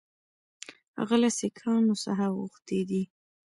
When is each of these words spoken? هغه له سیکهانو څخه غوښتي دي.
هغه 0.99 1.15
له 1.23 1.29
سیکهانو 1.39 1.93
څخه 2.05 2.25
غوښتي 2.37 2.79
دي. 2.89 3.03